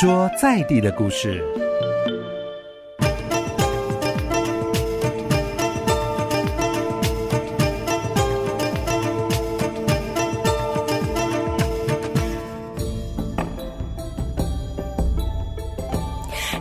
[0.00, 1.61] 说在地的故事。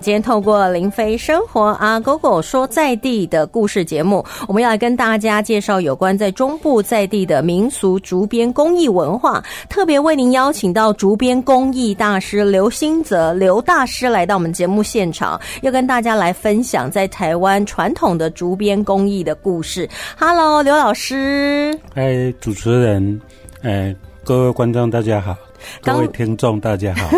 [0.01, 9.43] 今天透过林飞生活啊狗狗说在地的故事节目，我们要来跟大家介绍有关在中部在地的民俗竹编工艺文化。
[9.69, 19.87] 特别为您邀请到竹编工艺大师刘新泽刘大师来到我们节目现场，要跟大家来分享在台湾传统的竹编工艺的故事。
[20.17, 21.79] Hello，刘老师。
[21.93, 23.21] 哎，主持人，
[23.61, 25.37] 哎，各位观众大家好，
[25.83, 27.07] 各位听众大家好。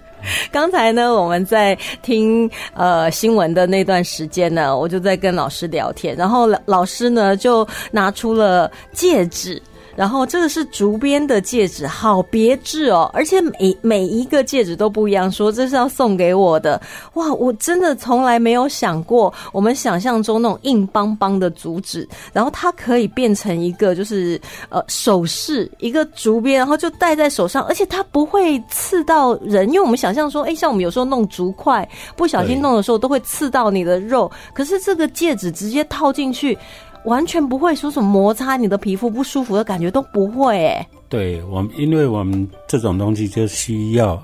[0.52, 9.60] 刚才呢，我们在听呃新闻的那段时间呢，我就在跟老师聊天，然后老师呢就拿出了戒指。
[10.00, 15.30] 然后这个是竹编的戒指，好别致哦，而且每每一个戒指都不一样。
[15.30, 16.80] 说这是要送给我的，
[17.12, 17.30] 哇！
[17.34, 31.86] 我真的从来没有想过，我们想象中那种硬邦邦的竹子，然后它可以变成一个就是呃首饰，一个竹编，然后就戴在手上，而且它不会刺到人，因为我们想象说，哎，像我们有时候弄竹筷，
[32.16, 36.56] 不小心弄的时候都会刺到你的肉，可是这个戒指直接套进去。
[37.04, 40.86] 完全不会说什么摩擦你的皮肤不舒服的感觉都不会诶。
[41.08, 44.22] 对我们，因为我们这种东西就需要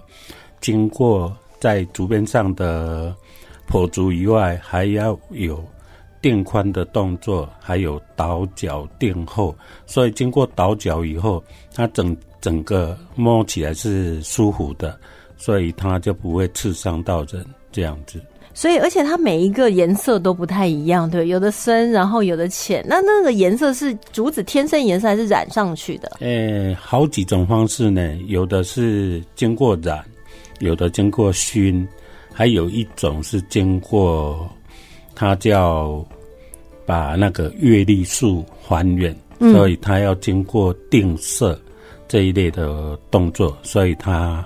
[0.61, 3.15] 经过在竹编上的
[3.67, 5.65] 破竹以外，还要有
[6.21, 9.55] 垫宽的动作，还有倒角垫厚，
[9.87, 11.43] 所以经过倒角以后，
[11.75, 14.99] 它整整个摸起来是舒服的，
[15.37, 18.21] 所以它就不会刺伤到人这样子。
[18.59, 22.83] 所以，而且它每一个颜色都不太一样，对，有的深，然后有的浅。
[22.89, 26.11] 那那个颜色是竹子天生颜色，还是染上去的？
[26.21, 30.03] 诶，好几种方式呢，有的是经过染，
[30.61, 31.87] 有的经过熏，
[32.33, 34.49] 还有一种是经过，
[35.15, 36.03] 它叫
[36.87, 41.61] 把那个月历树还原，所以它要经过定色
[42.09, 44.43] 这一类的动作，所以它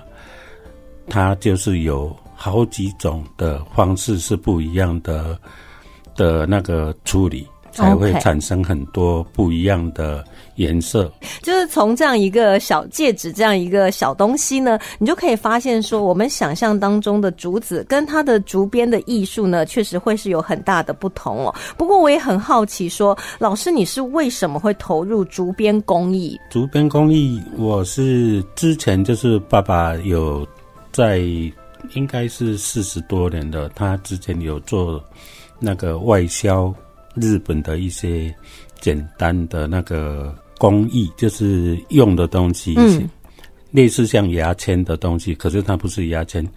[1.07, 2.13] 它就是有。
[2.41, 5.37] 好几种的方式是不一样的
[6.15, 10.25] 的那个处理，才会产生很多不一样的
[10.55, 11.13] 颜色。
[11.43, 21.53] 就是从这样一个小戒指，这样一个小东西呢，你就可以发现说，我们想象当中的竹子跟它的竹编的艺术呢，确实会是有很大的不同哦。
[21.77, 26.35] 不过我也很好奇，说老师你是为什么会投入竹编工艺？
[26.49, 30.43] 竹编工艺，我是之前就是爸爸有
[30.91, 31.21] 在。
[31.93, 35.03] 应该是四十多年的，他之前有做
[35.59, 36.73] 那个外销
[37.15, 38.33] 日本的一些
[38.79, 42.75] 简单的那个工艺，就是用的东西，
[43.71, 46.47] 类似像牙签的东西，可是它不是牙签，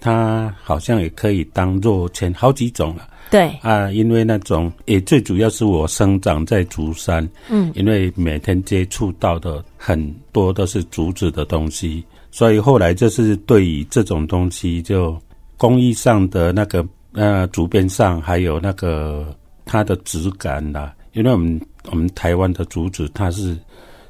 [0.00, 3.08] 它好像也可以当做签，好几种了。
[3.30, 12.04] 对啊，因为那种也最主要是我生长在竹山，嗯，因为每天接触到的很多都是竹子的东西。
[12.30, 15.20] 所以后来就是对于这种东西，就
[15.56, 21.60] 工艺上的那个呃竹编上，还有那个它的质感啦，因为我们
[21.90, 23.58] 我们台湾的竹子它是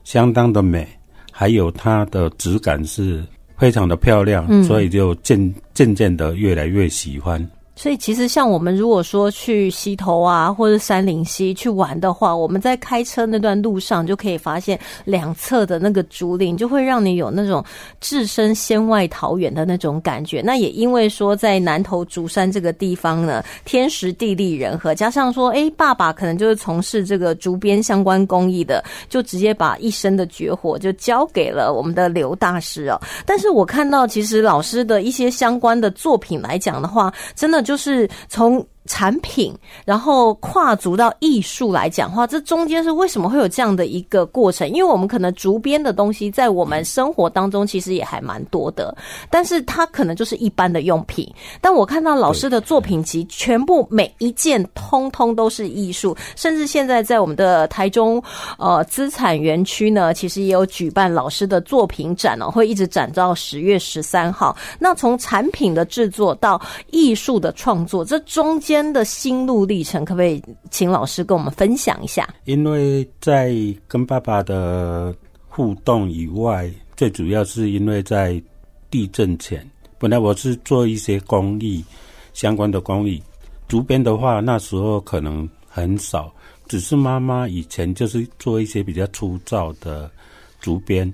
[0.05, 0.87] 相当的美，
[1.33, 3.25] 还有它的质感是
[3.57, 7.41] 非常的漂亮，所以就渐渐渐的越来越喜欢。
[7.81, 17.65] 所以其实像我们如果说去溪头啊，或者山林溪去玩的话，我们在开车那段路上就可以发现两侧的那个竹林，就会让你有那种
[17.99, 20.43] 置身仙外桃源的那种感觉。
[20.43, 33.01] 那也因为说在南投竹山这个地方呢，天时地利人和，加上说，哎，爸爸可能就是从事这个竹编相关工艺的，就直接把一生的绝活就交给了我们的刘大师哦。
[33.25, 37.65] 但是我看到其实老师的一些相关的作品来讲的话，真的。
[37.71, 38.67] 就是从。
[38.91, 44.69] 产品，然后跨足到艺术来讲话，这中间是为什么会有这样的一个过程？
[44.69, 48.93] 因为我们可能竹编的东西在我们生活当中其实也还蛮多的，
[49.31, 51.33] 但是它可能就是一般的用品。
[51.61, 58.21] 但我看到老师的作品集，全部每一件通通都是艺术，甚至现在在我们的台中
[58.59, 64.57] 呃资产园区呢，其实也有举办老师的作品展哦，会一直展到十月十三号。
[64.81, 66.61] 那从产品的制作到
[66.91, 68.80] 艺术的创作，这中间。
[68.83, 72.27] 间的心路历程，可不可以请老师跟我们分享一下？
[72.47, 73.55] 因为在
[73.87, 75.15] 跟爸爸的
[75.49, 78.43] 互动以外，最主要是因为在
[78.91, 79.69] 地震前，
[79.99, 81.85] 本来我是做一些公益
[82.33, 83.23] 相关的公益，
[83.69, 86.33] 竹编的话那时候可能很少，
[86.67, 90.11] 只是妈妈以前就是做一些比较粗糙的
[90.59, 91.13] 竹编。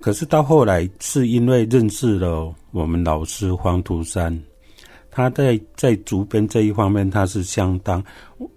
[0.00, 4.36] 可是到后来是因为认识了我们老师黄图山，
[5.16, 8.04] 他在在竹编这一方面他是相当，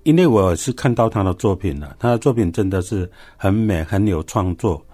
[0.03, 4.85] 因为我是看到他的作品了，他的作品真的是很美，很有创作，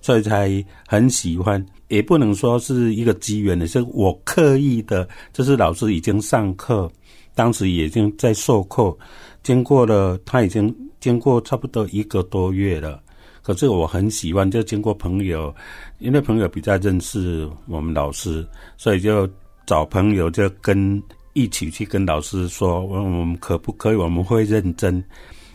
[0.00, 1.62] 所以才很喜欢。
[1.88, 6.90] 也不能说是一个机缘的，是我刻意的，就是老师已经上课，
[7.34, 8.96] 当时已经在授课，
[9.42, 12.98] 经过了他已经经过差不多一个多月了。
[13.42, 15.54] 可是我很喜欢，就经过朋友，
[15.98, 18.46] 因为朋友比较认识我们老师，
[18.78, 19.28] 所以就
[19.66, 21.02] 找朋友就跟
[21.32, 25.02] 一起去跟老师说，问我们可不可以，我们会认真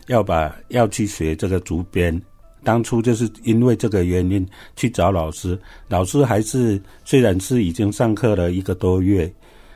[0.07, 2.19] 要把要去学这个竹编。
[2.63, 9.31] 当初就是因为这个原因去找老师，老师还是虽然是已经上课了一个多月，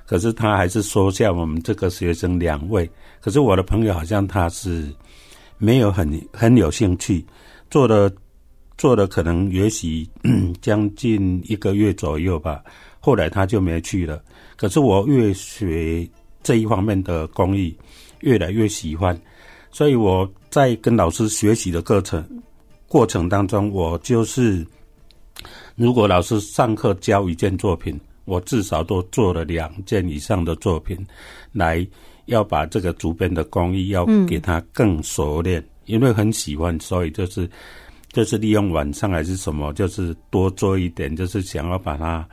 [0.05, 2.89] 可是他还是收下我们这个学生两位。
[3.19, 4.87] 可是我的朋友好像他是
[5.57, 7.23] 没有很很有兴趣。
[7.69, 8.11] 做了，
[8.79, 10.07] 做了，可能也许
[10.61, 12.63] 将近一个月左右吧。
[13.01, 14.23] 后来他就没去了。
[14.55, 16.07] 可是我越学
[16.41, 17.77] 这一方面的工艺，
[18.21, 19.19] 越来越喜欢。
[19.69, 22.25] 所以我在跟老师学习的过程
[22.87, 24.65] 过程当中，我就是
[25.75, 30.97] 如果老师上课教一件作品，我至少都做了两件以上的作品，
[31.51, 31.85] 来
[32.27, 35.61] 要把这个竹编的工艺要给他更熟练。
[35.85, 37.49] 因为很喜欢，所以就是
[38.11, 42.27] 就是利用晚上还是什么，就是多做一点，就是想要把它。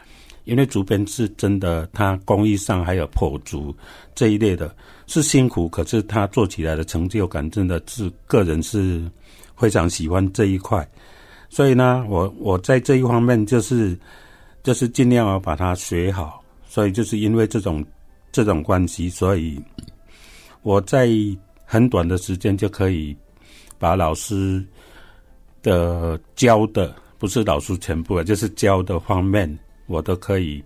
[0.45, 3.75] 因为竹编是真的，它工艺上还有破竹
[4.15, 4.75] 这一类的，
[5.07, 9.11] 是辛苦，可是它做起来的成就感真的是个人是
[9.57, 10.89] 非常喜欢这一块。
[11.49, 13.99] 所以呢，我我在这一方面就是
[14.63, 16.43] 就是尽量要把它学好。
[16.69, 17.85] 所以就是因为这种
[18.31, 19.61] 这种关系，所以
[20.63, 21.09] 我在
[21.65, 23.17] 很短的时间就可以。
[23.79, 24.65] 把老师
[25.67, 30.63] 的教的不是老师全部，就是教的方面，我都可以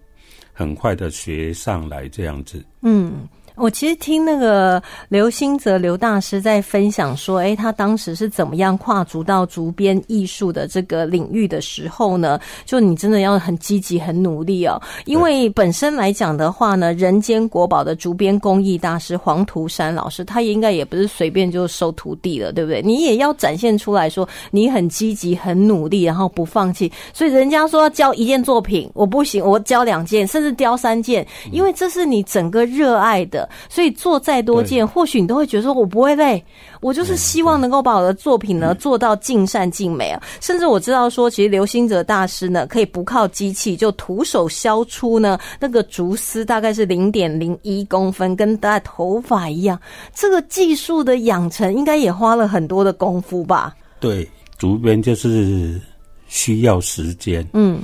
[0.52, 2.62] 很快的学上来这样子。
[2.82, 3.26] 嗯。
[3.60, 12.40] 我其实听那个刘兴泽刘大师在分享说，哎，他当时是怎么样跨足到竹编艺术的这个领域的时候呢？
[12.64, 14.80] 就你真的要很积极、很努力哦。
[15.04, 22.80] 因为本身来讲的话呢，人间国宝的竹编工艺大师黄图山老师，他也应该也不是随便就收徒弟了，对不对？
[22.80, 26.90] 你也要展现出来说你很积极、很努力，然后不放弃。
[27.12, 33.46] 所以人家说要教一件作品，我不行，我教两件，甚至雕三件，因为这是你整个热爱的。
[33.68, 36.42] 所以做再多件，或许你都会觉得说，我不会累。
[36.80, 40.22] 我就是希望能够把我的作品呢做到尽善尽美啊。
[40.40, 49.78] 甚至我知道说，其实刘星哲大师呢，可以不靠机器就徒手削出呢那个竹丝，大概是零点零一公分，跟大家头发一样。
[50.14, 53.74] 这个技术的养成，应该也花了很多的功夫吧？
[54.00, 54.26] 对，
[54.56, 55.80] 竹编就是
[56.28, 57.46] 需要时间。
[57.52, 57.82] 嗯，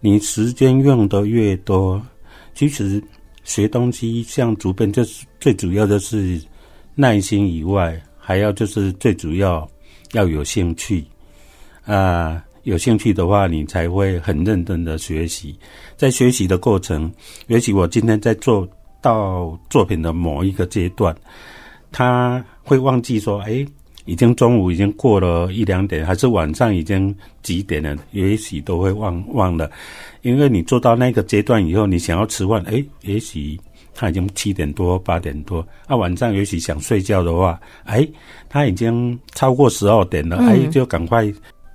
[0.00, 2.00] 你时间用的越多，
[2.54, 3.02] 其实。
[3.46, 6.38] 学东西像竹编，就是最主要的是
[6.94, 9.66] 耐心以外，还要就是最主要
[10.12, 11.02] 要有兴趣
[11.84, 12.42] 啊。
[12.64, 15.56] 有兴趣的话，你才会很认真的学习。
[15.96, 17.08] 在学习的过程，
[17.46, 18.68] 也许我今天在做
[19.00, 21.16] 到作品的某一个阶段，
[21.92, 23.64] 他会忘记说：“哎，
[24.06, 29.70] 已经中午已经过了一两点，还是晚上已经几点了？”也许都会忘忘了。
[30.22, 33.58] 因为你做到那个阶段以后，你想要吃饭，哎，也许
[33.94, 35.66] 他已经七点多、八点多。
[35.86, 38.08] 啊，晚上也许想睡觉的话，哎，
[38.48, 41.30] 他已经超过十二点了，哎，就赶快，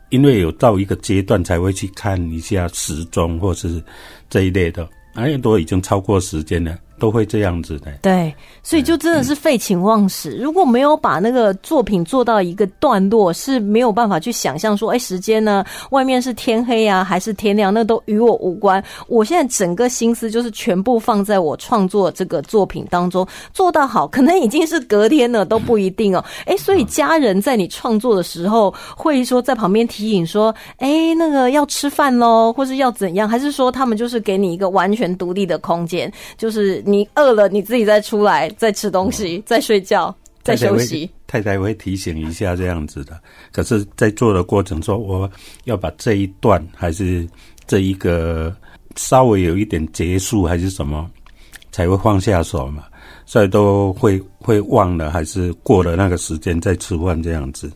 [0.10, 3.82] 因为有到一个阶段才会去看一下时钟或是
[4.29, 6.77] 这一类的，哎，都已经超过时间了。
[7.01, 8.31] 都会这样子的，对，
[8.62, 10.38] 所以就真的是废寝忘食。
[10.38, 18.81] 如果没有把那个作品做到一个段落，是没有办法去想象说，哎，时间呢，外面是天黑啊，还是天亮，那都与我无关。
[19.08, 26.24] 我现在整个心思就是全部放在我创作这个作品当中，做到好，可能已经是隔天了都不一定哦。
[26.46, 36.79] 哎，所以家人在你创作的时候，会说在旁边提醒说，哎，那个要吃饭喽，或是要怎样，还是说他们就是给你一个完全独立的空间，就是。
[36.91, 41.10] 你饿了，你自己再出来，再吃东西，再睡觉，再休息。
[41.27, 43.19] 太太会提醒一下这样子的。
[43.53, 45.29] 可是，在做的过程中，我
[45.63, 47.25] 要把这一段还是
[47.65, 48.53] 这一个
[48.98, 51.10] 稍微有一点结束，还是什么，
[51.71, 52.83] 才会放下手嘛。
[53.25, 57.71] 所以都会会忘了，还是过了那个时间再吃饭这样子。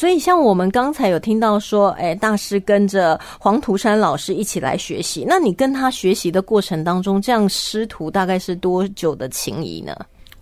[0.00, 5.26] 所以，像我们刚才有听到说，哎，大师跟着黄图山老师一起来学习。
[5.28, 9.94] 那你跟他学习的过程当中，这样师徒大概是多久的情谊呢？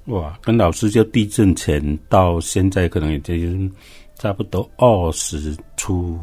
[0.04, 3.68] 哇，跟老师就地震前到现在，可能已经
[4.14, 6.16] 差不多二十出，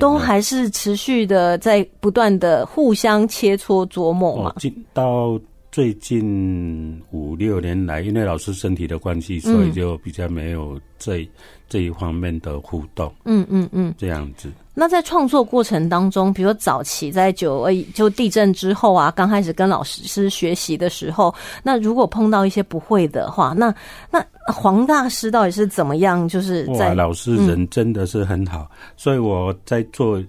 [0.00, 4.72] 都还是持续的在不断的互相切磋琢磨嘛哦，。
[4.92, 5.40] 到
[5.72, 11.28] 最近五六年来，因为老师身体的关系，所嗯以就比较没有这
[11.68, 13.94] 这一方面的互动，嗯嗯嗯。
[13.96, 14.50] 这样子。
[14.74, 23.72] 那在创作过程当中，比如说早期在九二一就地震之后啊，刚开始跟老师学习的时候，那如果碰到一些不会的话，那
[24.10, 26.26] 那黄大师到底是怎么样？
[26.26, 30.20] 就是，在老师人真的是很好，所以我在做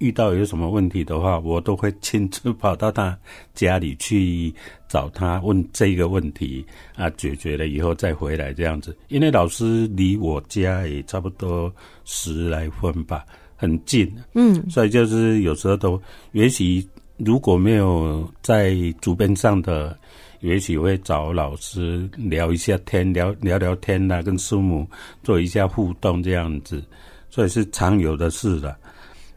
[0.00, 3.16] 遇到有什么问题的话，我都会亲自跑到他
[3.54, 4.52] 家里去
[4.88, 6.64] 找他问这个问题
[6.96, 8.96] 啊，解决了以后再回来这样子。
[9.08, 11.72] 因为老师离我家也差不多
[12.04, 13.24] 十来分吧，
[13.56, 14.68] 很近，嗯。
[14.70, 16.00] 所以就是有时候都，
[16.32, 16.82] 也许
[17.18, 19.94] 如果没有在主编上的，
[20.40, 24.88] 也许会找老师聊一下天，聊聊聊天呐、跟师母
[25.22, 26.82] 做一下互动这样子，
[27.28, 28.78] 所以是常有的事了，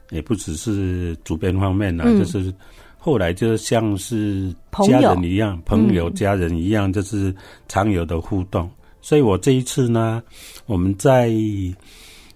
[0.09, 2.19] 也不只是主编方面啦，嗯。
[2.19, 2.53] 就是
[2.97, 4.53] 后来就像是
[4.85, 6.13] 家人一样，朋友、嗯。
[6.13, 7.35] 家人一样，就是
[7.67, 8.69] 常有的互动。
[9.01, 10.23] 所以我这一次呢，
[10.65, 11.31] 我们在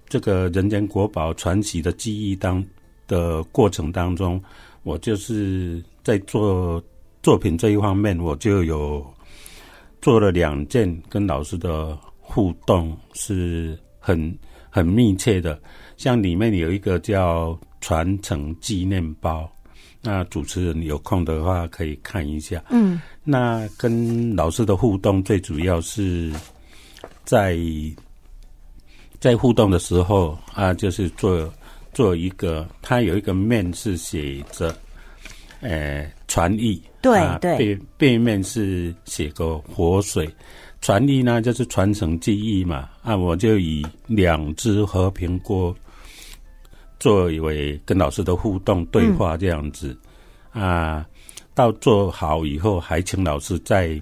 [0.09, 2.63] 这个人间国宝传奇的记忆当
[3.07, 4.41] 的过程当中，
[4.83, 6.83] 我就是在做
[7.23, 9.05] 作品这一方面，我就有
[10.01, 14.37] 做了两件跟老师的互动是很
[14.69, 15.57] 很密切的，
[15.97, 19.49] 像里面有一个叫传承纪念包，
[20.01, 22.63] 那主持人有空的话可以看一下。
[22.69, 23.01] 嗯。
[23.23, 26.31] 那跟老师的互动最主要是
[27.25, 27.57] 在
[29.19, 31.51] 在互动的时候啊，就是做
[31.93, 34.73] 做一个，它有一个面是写着，
[35.61, 37.57] 呃，传译，对啊、对。
[37.57, 40.29] 背背面是写个活水，
[40.79, 45.75] 传译呢就是传承记忆嘛，啊，我就以两只和平锅
[46.99, 49.97] 作为跟老师的互动对话这样子，
[50.51, 51.05] 啊。
[51.53, 53.99] 到做好以后，还请老师在，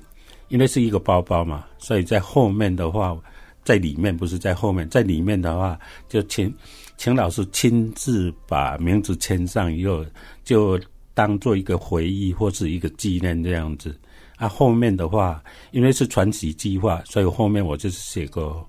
[0.50, 3.18] 因为是一个包包嘛，所以在后面的话，
[3.64, 6.54] 在里面不是在后面，在里面的话，就请
[6.98, 10.06] 请老师亲自把名字签上以后，
[10.44, 10.78] 就
[11.14, 13.98] 当做一个回忆或是一个纪念这样子。
[14.36, 18.62] 啊，后面的话，因为是传奇计划，所以后面我就是写个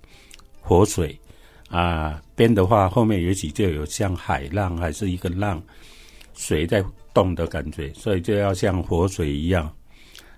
[0.61, 1.19] 活水
[1.69, 5.63] 啊，边的话后面也许就有像海浪还是一个浪，
[6.35, 9.73] 水在动的感觉，所以就要像活水一样，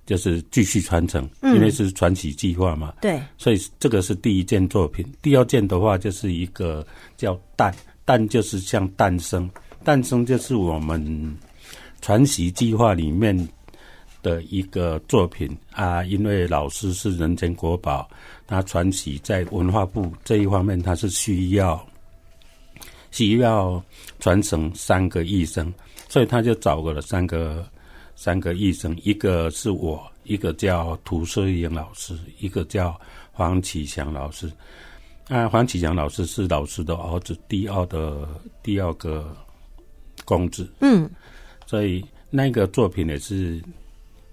[0.06, 2.94] 就是继续传承，嗯因为是传奇计划嘛。
[3.00, 5.04] 对，所以这个是第一件作品。
[5.20, 9.50] 第二件的话，就是一个叫诞，诞就是像诞生，
[9.84, 11.36] 诞生就是我们
[12.00, 13.36] 传奇计划里面
[14.22, 16.04] 的一个作品啊。
[16.04, 18.08] 因为老师是人间国宝，
[18.46, 21.84] 他传奇在文化部这一方面，他是需要
[23.10, 23.82] 需要
[24.20, 25.72] 传承三个医生，
[26.08, 27.66] 所以他就找过了三个
[28.14, 32.98] 三个医生，一个是我，一个叫涂世英老师，一个叫
[33.32, 34.50] 黄启祥老师。
[35.28, 38.26] 啊，黄启祥老师是老师的儿子，第二的
[38.62, 39.36] 第二个
[40.24, 41.08] 公子，嗯
[41.66, 43.62] 所以那个作品也是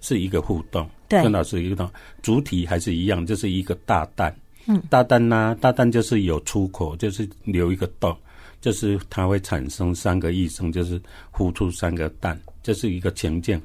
[0.06, 1.90] 是一个互动，对跟老师一个互动，
[2.22, 4.32] 主体还是一样，就是一个大蛋。
[4.68, 8.16] 嗯，大蛋呢、大蛋就是有出口，就是留一个洞，
[8.60, 11.00] 就是它会产生三个异生，就是
[11.36, 13.60] 孵出三个蛋，这是一个情境。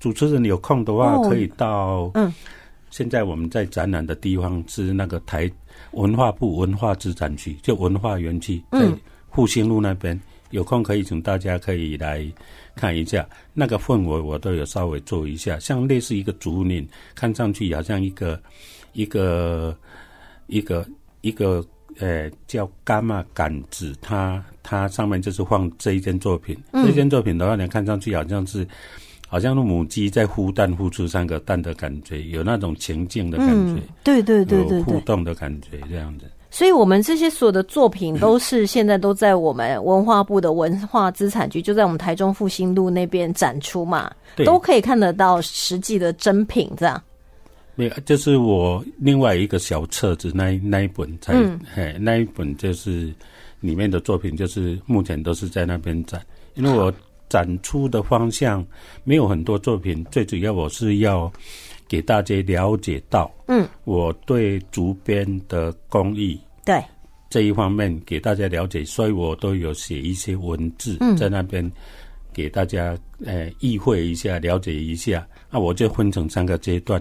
[0.00, 2.32] 主持人有空的话，哦可以到嗯，
[2.90, 5.50] 现在我们在展览的地方是那个台
[5.90, 8.98] 文化部文化资产区，就文化园区，在嗯
[9.30, 10.18] 复兴路那边。
[10.50, 12.30] 有空可以请大家可以来
[12.74, 18.40] 看一下那个氛围，我都有稍微做一下，像类似一个竹林，看上去好像一个
[18.92, 19.76] 一个
[20.46, 20.86] 一个
[21.20, 21.64] 一个
[21.98, 26.56] 呃叫伽马杆子，它它上面就是放这一件作品。
[26.72, 28.66] 嗯这件作品的话，你看上去好像是
[29.28, 35.00] 好像是母鸡在孵蛋，孵出三个蛋的感觉，有那种情境的感觉，嗯，对对对对有互。
[35.00, 36.26] 动的感觉，这样子。
[36.54, 44.12] 所以，我们这些所有的作品都是现在都在我们文化部的文化资产局，就在我们台中复兴路那边展出嘛，
[44.44, 47.02] 都可以看得到实际的真品，这样。
[47.74, 51.58] 没有，就是我另外一个小册子那一那一本才，嗯。
[51.74, 53.10] 嘿，那一本就是
[53.60, 56.20] 里面的作品，就是目前都是在那边展，
[56.52, 56.92] 因为我
[57.30, 58.62] 展出的方向
[59.04, 61.32] 没有很多作品，最主要我是要
[61.92, 66.82] 给大家了解到，嗯，我对竹编的工艺对，
[67.28, 71.14] 这一方面给大家了解，所以我都有写一些文字嗯。
[71.18, 71.70] 在那边
[72.32, 72.96] 给大家
[73.26, 75.28] 呃意会一下、了解一下。
[75.50, 76.98] 那我就分成三个阶段，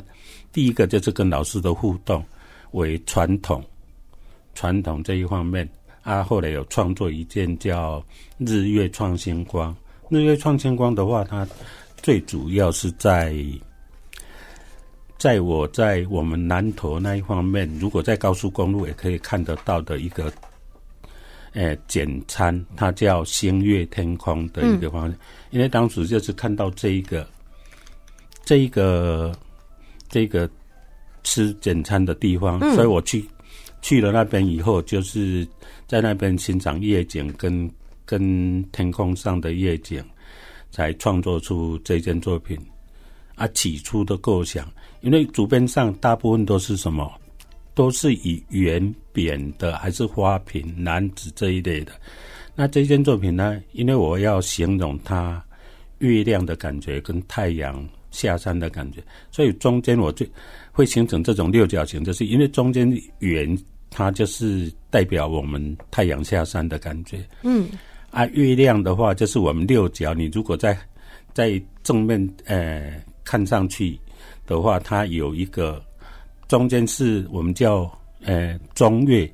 [0.52, 2.22] 第一个就是跟老师的互动
[2.72, 3.64] 为传统，
[4.56, 5.66] 传统这一方面。
[6.02, 7.98] 啊，后来有创作一件叫
[8.40, 9.74] 《日月创新光》。
[10.10, 11.48] 日月创新光的话，它
[11.96, 13.34] 最主要是在，
[15.22, 20.34] 在我在我们南投那一方面，如果在高速公路也可以看得到的一个，
[21.54, 25.16] 诶，简餐，它叫星月天空的一个方向。
[25.52, 27.30] 因为当时就是看到这一个，
[28.44, 29.32] 这一个，
[30.10, 30.50] 这个
[31.22, 33.24] 吃简餐的地方，所以我去
[33.80, 35.48] 去了那边以后，就是
[35.86, 37.70] 在那边欣赏夜景跟
[38.08, 40.04] 跟天空上的夜景，
[40.72, 42.58] 才创作出这件作品。
[43.36, 47.12] 啊，起初的构想，因为主编上大部分都是什么，
[47.74, 51.92] 都是以圆扁的，还是花瓶、男子这一类的。
[52.56, 55.44] 那这件作品呢，因为我要形容它
[56.00, 60.30] 月亮的感觉跟太阳下山的感觉，所以中间我最
[60.72, 63.58] 会形成这种六角形，就是因为中间圆，
[63.90, 67.26] 它就是代表我们太阳下山的感觉。
[67.44, 67.68] 嗯，
[68.12, 70.78] 啊，月亮的话就是我们六角，你如果在
[71.34, 73.02] 在正面呃。
[73.24, 73.98] 看上去
[74.52, 75.82] 的话，它有一个
[76.50, 77.90] 中间是我们叫
[78.26, 79.32] 呃中月，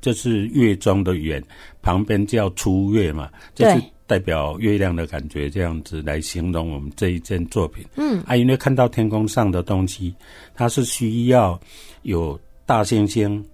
[0.00, 1.42] 就是月中的圆，
[1.82, 7.84] 旁边叫初月嘛，就是代表月亮的感觉，这样子来形容我们这一件作品。
[7.96, 10.14] 嗯，啊，因为看到天空上的东西，
[10.54, 11.60] 它是需要
[12.02, 13.44] 有大星星，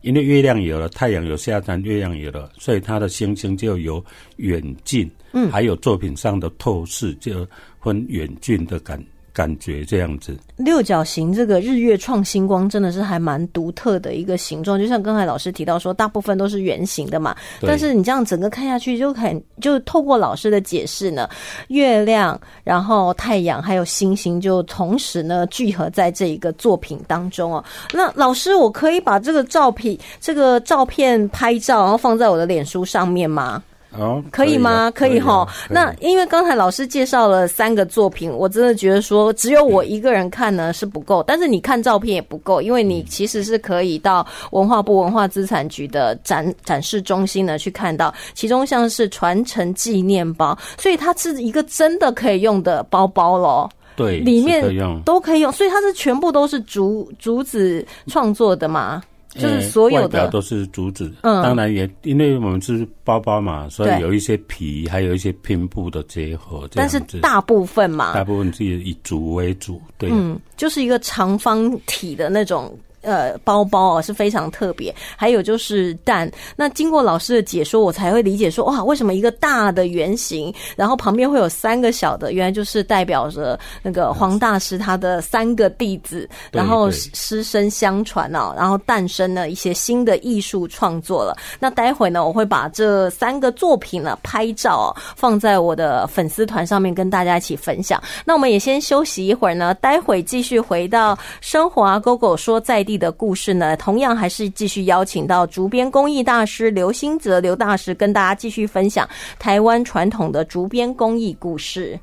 [0.00, 4.02] 因为月亮有了，太阳有下山，月亮有了，所以它的星星就有
[4.36, 7.46] 远近，嗯，还有作品上的透视就
[7.82, 8.98] 分远近的感。
[9.36, 17.36] 感觉这样子，六角形这个日月创星光真的是还蛮独特的一个形状，就像刚才老师提到说，大部分都是圆形的嘛。
[17.60, 21.28] 但是你这样整个看下去，就很就透过老师的解释呢，
[21.68, 27.62] 月亮、然后太阳还有星星就同时呢聚合在这一个作品当中哦。
[27.92, 33.62] 那老师，我可以把这个照片、这个照片拍照，然后放在我的脸书上面吗？
[33.98, 34.90] 哦，可以吗？
[34.94, 35.46] 可以哈。
[35.68, 53.68] 那因为刚才老师介绍了三个作品，我真的觉得说只有我一个人看呢是不够，但是你看照片也不够，因为你其实是可以到文化部文化资产局的展展示中心呢去看到，其中像是传承纪念包，所以它是一个真的可以用的包包喽。
[53.96, 54.62] 对，里面
[55.04, 59.02] 都可以用，所以它是全部都是竹竹子创作的嘛。
[59.38, 66.68] 就是所有的都是竹子，嗯，当然也因为我们是包包嘛，所以有一些皮，还有一些拼布的结合。
[66.74, 72.76] 但是大部分嘛，大部分是以竹为主，对，嗯，就是一个长方体的那种。
[73.06, 76.28] 呃，包包啊是非常特别，还有就是蛋。
[76.56, 91.36] 那经过老师的解说，我才会理解说，哇，为什么一个大的圆形，然后旁边会有三个小的，原来就是代表着那个黄大师他的三个弟子，然后师生相传哦，然后诞生了一些新的艺术创作了。
[91.60, 98.02] 那待会呢，我会把这三个作品呢拍照放在我的粉丝团上面跟大家一起分享。
[98.24, 102.95] 那我们也先休息一会儿呢，待会继续回到生活啊，GO GO 说在地。
[102.96, 111.98] 的故事呢，同样还是继续邀请到竹编工艺大师刘兴泽刘大师，跟大家继续分享台湾传统的竹编工艺故事。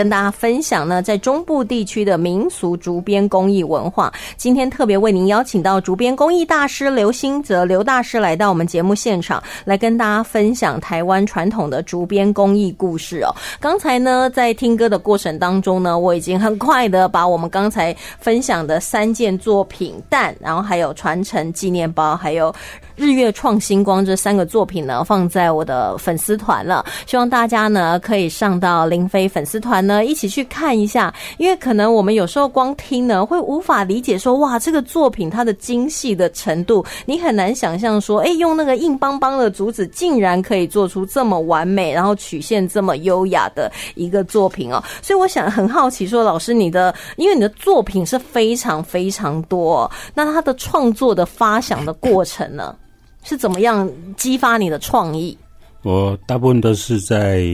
[0.00, 4.10] 跟大家分享呢，在中部地区的民俗竹编工艺文化。
[4.38, 13.28] 今天特别为您邀请到竹编工艺大师刘兴泽刘大师来到我们节目现场，来跟大家分享台湾传统的竹编工艺故事哦。
[13.60, 22.54] 刚才呢，在听歌的过程当中呢，我已经很快的把我们刚才分享的三件作品蛋，然后还有传承纪念包，还有。
[22.96, 26.84] 日月创新光这三个作品呢，放在我的粉丝团了。
[27.06, 31.12] 希望大家呢可以上到林飞粉丝团呢，一起去看一下。
[31.38, 44.80] 因为可能我们有时候光听呢，会无法理解说，哇，这个作品它的精细的程度，你很难想象说，哎，用那个硬邦邦的竹子，竟然可以做出这么完美，然后曲线这么优雅的一个作品哦。
[45.02, 52.76] 所以我想很好奇，说老师你的，因为你的作品是非常非常多，那它的创作的发想的过程呢？
[53.22, 55.36] 是怎么样激发你的创意？
[55.82, 57.44] 我大部分都是在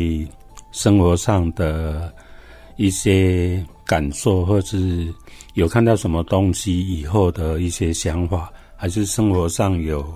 [0.71, 2.13] 生活上的
[2.77, 5.13] 一些感受，或是
[5.55, 10.07] 有看到什么东西以后的一些想法，还是生活上有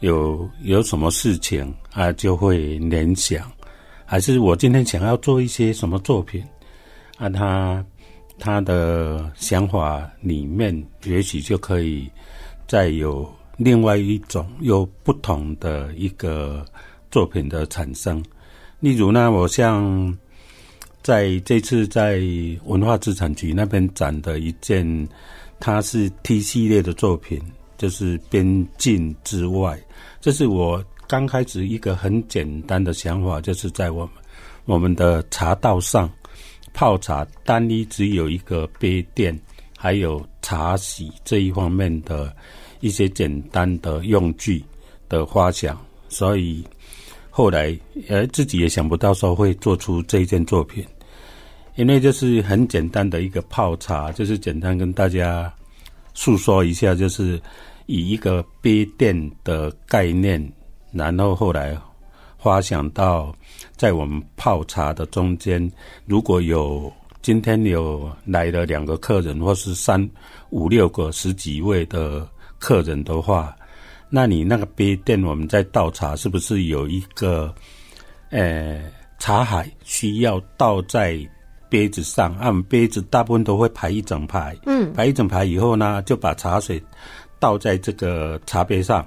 [0.00, 3.50] 有有什么事情啊，就会联想，
[4.04, 6.44] 还是我今天想要做一些什么作品
[7.18, 7.84] 啊，他
[8.38, 12.08] 他的想法里面，也许就可以
[12.66, 13.26] 再有。
[13.58, 16.62] 另外一种有不同的一个
[17.10, 18.22] 作品的产生，
[18.80, 20.14] 例如呢，我像
[21.06, 22.20] 在这次在
[22.64, 25.08] 文化资产局那边展的一件，
[25.60, 27.40] 它是 T 系列的作品，
[27.78, 29.80] 就是边境之外。
[30.20, 34.14] 这是我刚开始一个很简单的想法，就是在我们
[34.64, 36.10] 我们的茶道上
[36.74, 39.40] 泡茶，单一只有一个杯垫，
[39.78, 42.34] 还有茶洗这一方面的
[42.80, 44.60] 一些简单的用具
[45.08, 46.64] 的花想，所以
[47.30, 50.84] 后来呃自己也想不到说会做出这件作品，
[51.76, 55.52] 因为就是很简单的一个泡茶，就是简单跟大家
[56.14, 57.40] 诉说一下，就是
[57.84, 60.42] 以一个杯垫的概念，
[60.92, 61.76] 然后后来
[62.38, 63.34] 发想到
[63.76, 65.70] 在我们泡茶的中间，
[66.06, 70.08] 如果有今天有来了两个客人，或是三
[70.50, 72.26] 五六个、十几位的
[72.58, 73.54] 客人的话，
[74.08, 77.54] 那你那个杯垫，我们在倒茶是不是有一个
[78.30, 78.80] 呃
[79.18, 81.18] 茶海需要倒在
[81.68, 82.34] 杯子上？
[82.36, 86.82] 啊，我们杯子大部分都会排一整排，嗯，排一整排以后呢，就把茶水
[87.38, 89.06] 倒在这个茶杯上。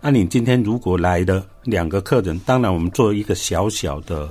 [0.00, 4.28] 那、你今天如果来的两个客人，当然我们做一个小小的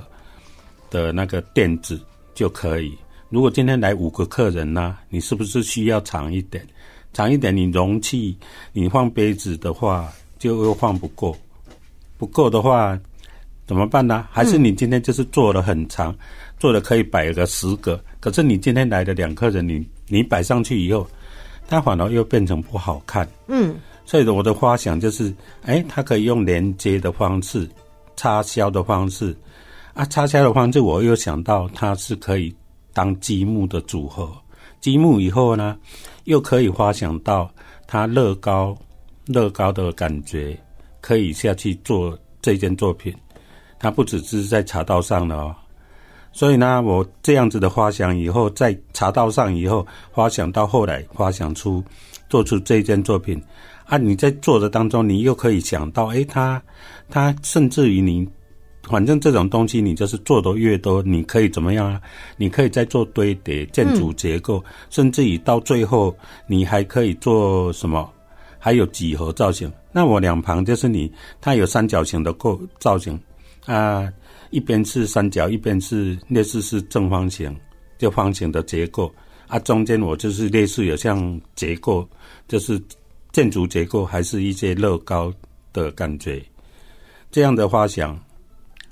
[0.90, 1.98] 的那个垫子
[2.34, 2.96] 就可以。
[3.30, 6.62] 如果今天来五个客人呢，你是不是需要长一点？
[7.14, 8.36] 长一点，你容器
[8.72, 11.34] 你放杯子的话，就又放不够。
[12.18, 12.98] 不够的话，
[13.66, 14.26] 怎么办呢？
[14.30, 16.14] 还是你今天就是做了很长，
[16.62, 21.04] 做的可以摆个十个，可是你今天来的两客人，你你摆上去以后，
[21.66, 23.28] 它反而又变成不好看。
[23.48, 27.68] 嗯，所以我的花想就是，哎，它可以用连接的方式、
[28.14, 29.36] 插销的方式
[29.92, 32.54] 啊，插销的方式，我又想到它是可以
[32.92, 34.32] 当积木的组合。
[34.80, 35.76] 积木以后呢，
[36.26, 37.52] 又可以花想到
[37.88, 38.72] 它乐高、
[39.26, 40.56] 乐高的感觉，
[41.00, 43.12] 可以下去做这件作品。
[43.80, 45.56] 它不只是在茶道上了哦。
[46.32, 51.84] 所以呢，我这样子的花想以后，在茶道上以后，花想到后来，花想出
[52.28, 53.40] 做出这件作品
[53.84, 53.98] 啊！
[53.98, 56.60] 你在做的当中，你又可以想到，诶，它
[57.10, 58.26] 它甚至于你，
[58.84, 62.00] 反正这种东西，你就是做的越多，你可以怎么样啊？
[62.38, 66.16] 你可以再做堆叠、建筑结构，甚至于到最后，
[66.46, 68.10] 你还可以做什么？
[68.58, 69.70] 还有几何造型。
[69.92, 73.20] 那我两旁就是你，它有三角形的构造型
[73.66, 74.10] 啊。
[74.52, 77.52] 一边是三角，一边是类似是正方形，
[77.98, 79.12] 就方形的结构
[79.48, 79.58] 啊。
[79.58, 82.08] 中间我就是类似有像结构，
[82.46, 82.80] 就是
[83.32, 85.32] 建筑结构，还是一些乐高
[85.72, 86.40] 的感觉。
[87.30, 88.16] 这样的花想，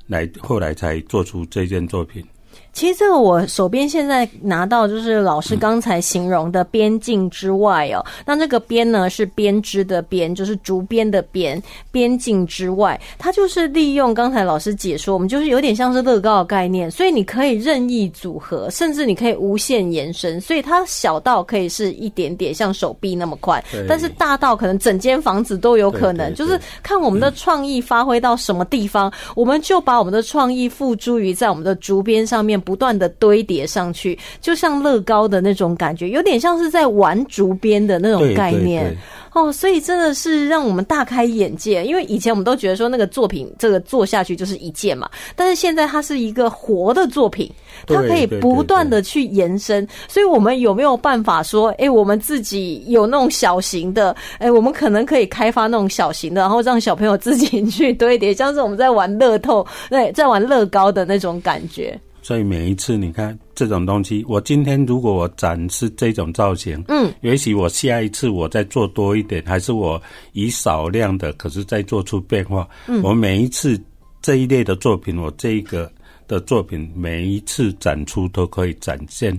[0.06, 2.24] 来后来才做出这件作品。
[2.72, 32.59] 其实这个我手边现在拿到就是老师刚才形容的边境之外哦，那这个边呢是编织的边，就是竹编的边，边境之外，它就是利用刚才老师解说，我们就是有点像是乐高的概念，所以你可以任意组合，甚至你可以无限延伸，所以它小到可以是一点点像手臂那么宽，但是大到可能整间房子都有可能，就是看我们的创意发挥到什么地方，我们就把我们的创意付诸于在我们的竹编上面。
[32.60, 38.96] 不断的堆叠上去，就像乐高的那种感觉，有点像是在玩竹编的那种概念
[39.32, 39.52] 哦。
[39.52, 47.50] 所以真的是让我们大开眼界，因为以前我们都觉得说那个作品这个做下去就是一件嘛，但是现在它是一个活的作品，
[47.86, 49.86] 它可以不断的去延伸。
[50.08, 61.98] 所以我们有没有办法说，哎，我们自己有那种小型的，哎，我们可能可以开发那种小型的，然后让小朋友自己去堆叠，像是我们在玩乐透，对，在玩乐高的那种感觉。
[62.22, 70.00] 所以每一次你看这种东西，我今天如果我展示这种造型，嗯，也许我下一次我再做多一点，还是我
[70.32, 72.68] 以少量的，可是再做出变化。
[72.86, 73.80] 嗯，我每一次
[74.20, 75.90] 这一类的作品，我这一个
[76.28, 79.38] 的作品，每一次展出都可以展现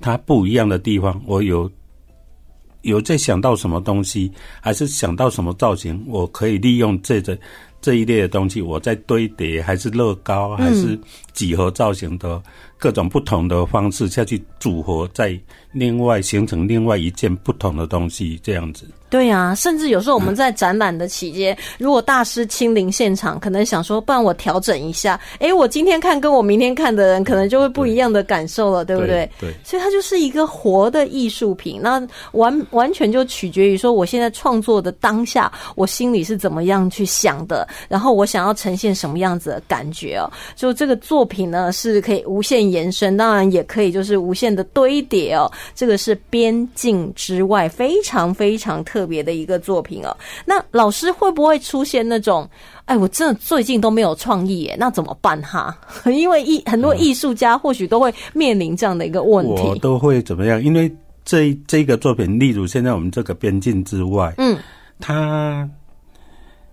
[0.00, 1.20] 它不一样的地方。
[1.26, 1.70] 我有
[2.82, 7.38] 有在想到什么东西，还是想到什么造型，我可以利用这个。
[7.80, 10.98] 这一类的东西，我在堆叠，还是乐高，还是
[11.32, 12.42] 几何造型的
[12.76, 15.38] 各种不同的方式下去组合，在
[15.72, 18.88] 另外形成另外一件不同的东西，这样子。
[19.10, 29.30] 对呀，甚至有时候我们在展览的期间，如果大师亲临现场，可能想说，不然我调整一下，哎，我今天看跟我明天看的人，可能就会不一样的感受了，对不对？
[29.40, 29.50] 对。
[29.64, 40.30] 所以它就是一个活的艺术品，那完完全就取决于说，我现在创作的当下，我心里是怎么样去想的，然后我想要呈现什么样子的感觉哦。
[40.54, 45.50] 就这个作品呢，是可以无限延伸，当然也可以就是无限的堆叠哦。
[45.74, 48.97] 这个是边境之外，非常非常特。
[48.98, 52.50] 特别的一个作品哦，那老师会不会出现那种？
[52.86, 55.78] 哎，我真的最近都没有创意耶，那怎么办哈？
[56.06, 59.62] 因为艺很多艺术家或许都会面临这样的一个问题。
[59.62, 60.60] 我都会怎么样？
[60.60, 60.92] 因为
[61.24, 64.58] 这这个作品，例如现在我们这个边境之外，嗯，
[64.98, 65.68] 它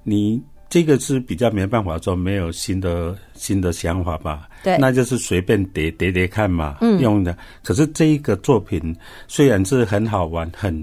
[0.02, 4.48] 你这个是比较没办法说没有新的新的想法吧？
[4.64, 7.38] 对，那就是随便叠叠叠看嘛，嗯用的。
[7.64, 8.96] 可是这一个作品
[9.28, 10.74] 虽然是很好玩，很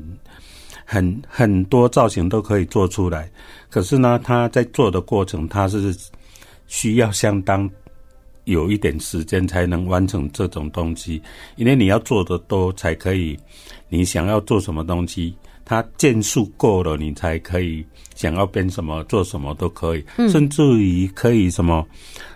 [0.92, 3.26] 很很多造型都可以做出来，
[3.70, 5.96] 可是呢，他在做的过程，他是
[6.66, 7.68] 需要相当
[8.44, 11.22] 有一点时间才能完成这种东西，
[11.56, 13.38] 因为你要做的多才可以，
[13.88, 17.82] 你想要做什么东西，它件数够了，你才可以
[18.14, 21.86] 想要编什么做什么都可以，甚至于可以什么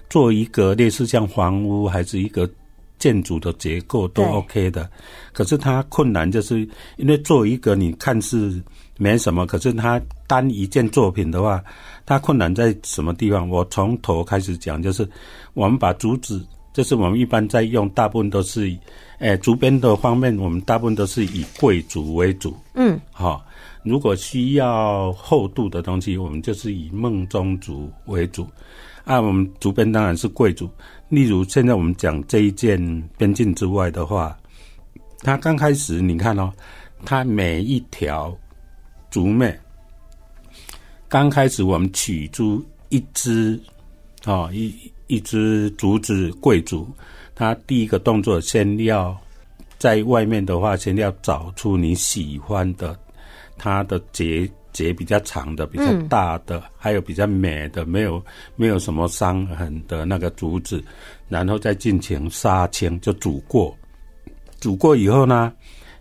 [0.08, 2.48] 做一个类似像房屋还是一个
[2.98, 4.88] 建筑的结构都 OK 的。
[5.32, 8.62] 可是它困难就是因为做一个你看似
[8.98, 11.62] 没什么，可是它单一件作品的话，
[12.04, 13.48] 它困难在什么地方？
[13.48, 15.06] 我从头开始讲，就是
[15.54, 18.78] 我们把竹子，就是我们一般在用，大部分都是以，
[19.18, 22.56] 诶、竹编的方面，我们大部分都是以贵竹为主。
[22.74, 23.44] 嗯，好、
[23.82, 28.46] 如果需要厚度的东西，我们就是以梦中竹为主。
[29.04, 30.68] 啊，我们竹编当然是贵族。
[31.08, 32.78] 例如现在我们讲这一件
[33.16, 34.36] 边境之外的话，
[35.20, 36.52] 它刚开始你看哦，
[37.04, 38.36] 它每一条
[39.10, 39.56] 竹篾，
[41.08, 43.58] 刚开始我们取出一只，
[44.24, 44.74] 哦一
[45.06, 46.88] 一只竹子贵竹，
[47.34, 49.16] 它第一个动作先要
[49.78, 52.98] 在外面的话，先要找出你喜欢的，
[53.56, 58.22] 它的节节比较长的、比较大的，还有比较美的，没有
[58.56, 60.84] 没有什么伤痕的那个竹子，
[61.30, 63.74] 然后再进行杀青，就煮过。
[64.60, 65.50] 煮过以后呢，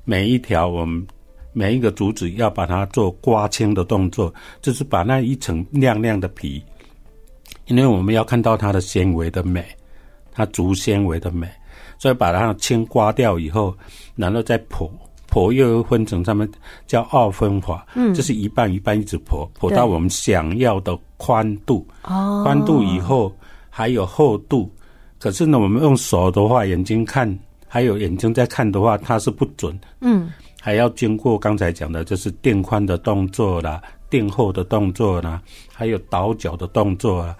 [0.03, 1.07] 每一条我们
[1.53, 6.61] 每一个竹子要把它做刮青的动作，就是把那一层亮亮的皮，
[7.67, 9.65] 因为我们要看到它的纤维的美，
[10.33, 11.49] 它竹纤维的美，
[11.97, 13.73] 所以把它青刮掉以后，
[14.17, 14.91] 然后再剖。
[15.35, 16.49] 剖又分成上面
[16.87, 23.35] 叫二分法，嗯，就是一半一半一直剖，剖到我们想要的宽度，哦，宽度以后
[23.69, 24.71] 还有厚度。
[25.19, 27.27] 可是呢，我们用手的话，眼睛看，
[27.67, 35.41] 还有眼睛在看的话，它是不准，嗯，还要经过刚才讲的，就是垫宽的动作啦、垫厚的动作啦，
[35.73, 37.35] 还有倒角的动作啊。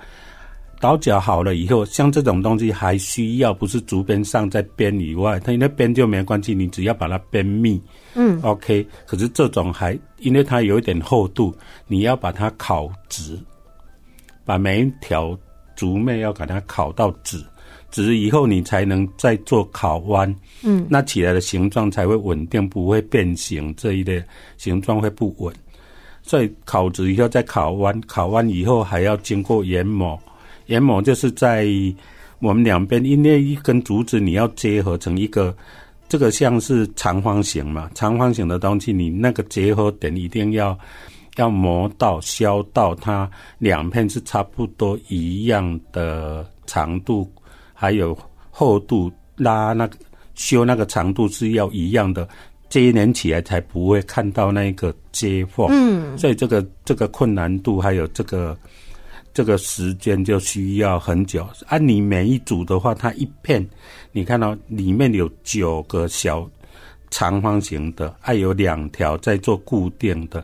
[0.86, 7.82] 倒角好了以后，像这种东西还需要不是竹编上在编以外，它因为编就没关系，你只要把它编密，
[8.14, 8.86] 嗯，OK。
[9.08, 11.52] 可是这种还因为它有一点厚度，
[11.88, 13.36] 你要把它烤直，
[14.46, 15.36] 把每一条
[15.76, 17.44] 竹篾要把它烤到直，
[17.90, 20.32] 直以后你才能再做烤弯，
[20.64, 24.24] 嗯，那起来的形状才会稳定，不会变形，这一类
[24.56, 25.52] 形状会不稳。
[26.22, 30.20] 所以烤直以后再烤弯，烤弯以后还要经过研磨，
[30.68, 31.68] 研磨就是在
[32.40, 35.56] 我们两边，因为一根竹子你要结合成一个，
[36.10, 40.78] 这个像是长方形嘛，长方形的东西，你那个结合点一定要
[41.38, 47.32] 要磨到削到它两片是差不多一样的长度，
[47.74, 48.18] 还有
[48.52, 49.98] 厚度，拉那个
[50.34, 52.28] 修那个长度是要一样的，
[52.70, 55.68] 接连起来才不会看到那个接缝。
[55.70, 58.58] 嗯，所以这个这个困难度还有这个
[59.36, 61.46] 这个时间就需要很久。
[61.68, 63.68] 按、你每一组的话，它一片，
[64.14, 66.50] 你看到里面有九个小
[67.12, 70.44] 长方形的，还有两条在做固定的，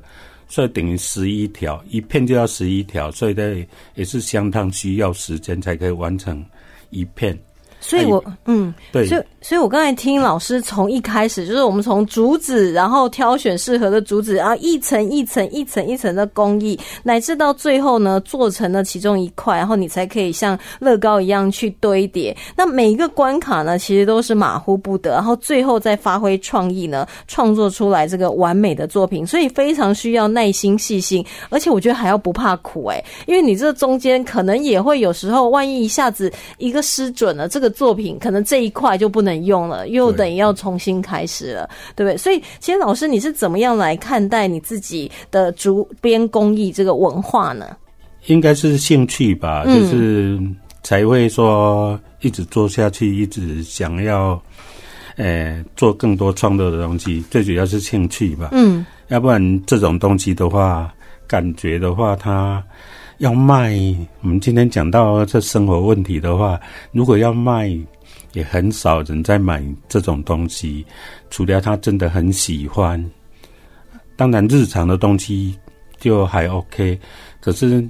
[0.49, 6.45] 所以等于十一条，一片就要十一条，所以呢也是相当需要时间才可以完成
[6.89, 7.39] 一片。
[7.81, 22.37] 所以我嗯，对，所以所以我刚才听老师从一开始就是我们从竹子，然后挑选适合的竹子，然后一层一层一层一层的工艺，乃至到最后呢做成了其中一块，然后你才可以像乐高一样去堆叠。
[22.55, 29.25] 那每一个关卡呢，其实都是马虎不得，然后最后再发挥创意呢，创作出来这个完美的作品。
[29.25, 42.17] 所以非常需要耐心细心，而且我觉得还要不怕苦哎、因为你这中间可能也会有时候，万一一下子一个失准了，这个作品可能这一块就不能用了，又等于要重新开始了，对不对？
[42.17, 47.77] 所以其实老师，你是怎么样来看待你自己的竹编工艺这个文化呢？
[48.27, 50.39] 应该是兴趣吧，嗯就是
[50.83, 54.39] 才会说一直做下去，一直想要，
[55.15, 57.23] 呃，做更多创作的东西。
[57.31, 60.93] 最主要是兴趣吧，嗯，要不然这种东西的话，
[61.25, 62.63] 感觉的话，它
[63.21, 63.71] 要卖。
[64.21, 66.59] 我们今天讲到这生活问题的话，
[66.91, 67.69] 如果要卖，
[68.33, 70.83] 也很少人在买这种东西，
[71.29, 72.99] 除了他真的很喜欢。
[74.15, 75.55] 当然，日常的东西
[75.99, 76.99] 就还 OK，
[77.39, 77.87] 可是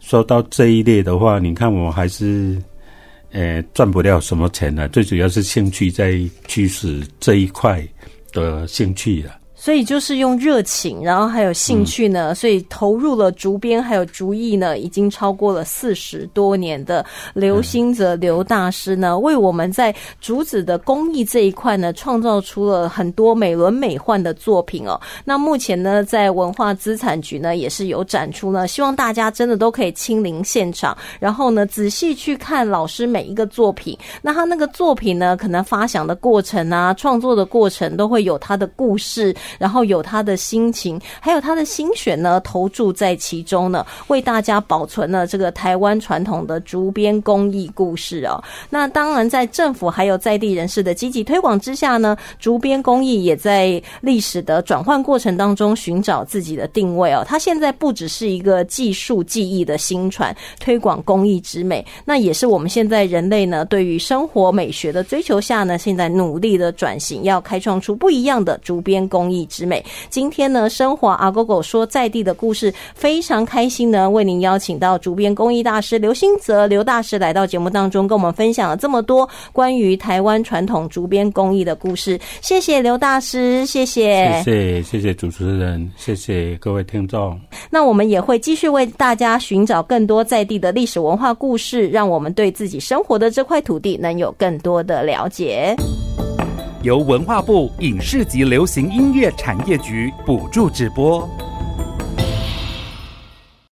[0.00, 2.56] 说到这一类的话，你看我还是，
[3.32, 4.88] 呃，赚不了什么钱了。
[4.88, 7.86] 最主要是兴趣在驱使这一块
[8.32, 9.39] 的兴趣了。
[9.60, 24.98] 所以就是用热情，然后还有兴趣呢，所以投入了竹编还有竹艺呢，已经超过了四十多年的刘兴泽刘大师呢，为我们在竹子的工艺这一块呢，创造出了很多美轮美奂的作品哦。
[25.26, 33.94] 那目前呢，在文化资产局呢，也是有展出呢，希望大家真的都可以亲临现场，然后呢，仔细去看老师每一个作品。
[34.22, 39.36] 那他那个作品呢，可能发想的过程啊，创作的过程都会有他的故事。
[39.58, 48.42] 然后有他的心情，还有他的心血呢，投注在其中呢，为大家保存了这个台湾传统的竹编工艺故事哦。
[48.68, 57.24] 那当然，在政府还有在地人士的积极推广之下呢，竹编工艺也在历史的转换过程当中寻找自己的定位哦。
[57.26, 69.39] 它现在不只是一个技术技艺的新传，推广工艺之美，那也是我们现在人类呢对于生活美学的追求下呢，现在努力的转型，要开创出不一样的竹编工艺。
[69.46, 82.18] 之美，今天呢，生活阿狗狗说在地的故事，非常开心呢，为您邀请到竹编工艺大师刘兴泽刘大师来到节目当中，跟我们分享了这么多关于台湾传统竹编工艺的故事。
[82.40, 87.38] 谢谢刘大师，谢谢，谢谢，谢谢主持人，谢谢各位听众。
[87.70, 95.74] 那我们也会继续为大家寻找更多在地的历史文化故事，让我们对自己生活的这块土地能有更多的了解。
[96.82, 101.28] 由文化部影视及流行音乐产业局补助直播。